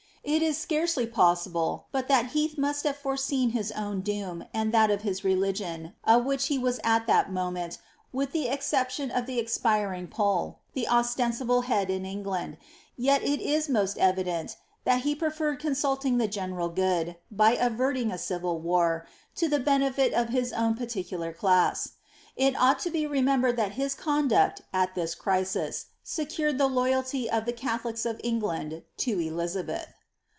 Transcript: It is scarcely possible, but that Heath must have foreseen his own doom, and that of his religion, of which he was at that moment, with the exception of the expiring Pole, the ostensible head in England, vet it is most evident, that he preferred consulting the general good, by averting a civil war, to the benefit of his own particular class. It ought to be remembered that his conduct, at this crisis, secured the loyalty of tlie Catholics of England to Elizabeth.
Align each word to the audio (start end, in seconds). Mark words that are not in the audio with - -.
It 0.23 0.43
is 0.43 0.55
scarcely 0.55 1.07
possible, 1.07 1.87
but 1.91 2.07
that 2.07 2.27
Heath 2.27 2.55
must 2.55 2.83
have 2.83 2.95
foreseen 2.95 3.49
his 3.49 3.71
own 3.71 4.01
doom, 4.01 4.45
and 4.53 4.71
that 4.71 4.91
of 4.91 5.01
his 5.01 5.23
religion, 5.23 5.93
of 6.03 6.25
which 6.25 6.45
he 6.45 6.59
was 6.59 6.79
at 6.83 7.07
that 7.07 7.31
moment, 7.31 7.79
with 8.13 8.31
the 8.31 8.47
exception 8.47 9.09
of 9.09 9.25
the 9.25 9.39
expiring 9.39 10.07
Pole, 10.07 10.59
the 10.75 10.87
ostensible 10.87 11.61
head 11.61 11.89
in 11.89 12.05
England, 12.05 12.57
vet 12.99 13.23
it 13.23 13.41
is 13.41 13.67
most 13.67 13.97
evident, 13.97 14.57
that 14.83 15.01
he 15.01 15.15
preferred 15.15 15.59
consulting 15.59 16.19
the 16.19 16.27
general 16.27 16.69
good, 16.69 17.17
by 17.31 17.55
averting 17.55 18.11
a 18.11 18.17
civil 18.19 18.59
war, 18.59 19.07
to 19.35 19.49
the 19.49 19.59
benefit 19.59 20.13
of 20.13 20.29
his 20.29 20.53
own 20.53 20.75
particular 20.75 21.33
class. 21.33 21.93
It 22.35 22.55
ought 22.61 22.77
to 22.81 22.91
be 22.91 23.07
remembered 23.07 23.57
that 23.57 23.71
his 23.71 23.95
conduct, 23.95 24.61
at 24.71 24.93
this 24.93 25.15
crisis, 25.15 25.87
secured 26.03 26.59
the 26.59 26.67
loyalty 26.67 27.27
of 27.27 27.45
tlie 27.45 27.57
Catholics 27.57 28.05
of 28.05 28.21
England 28.23 28.83
to 28.97 29.19
Elizabeth. 29.19 29.87